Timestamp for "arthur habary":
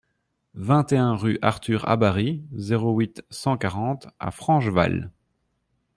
1.43-2.43